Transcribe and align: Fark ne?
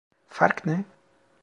Fark 0.29 0.65
ne? 0.65 0.83